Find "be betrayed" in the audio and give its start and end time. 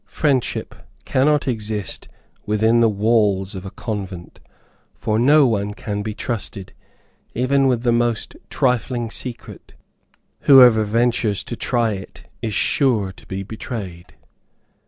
13.27-14.15